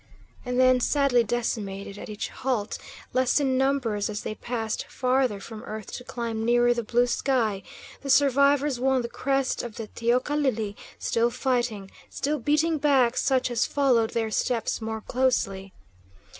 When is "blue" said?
6.81-7.05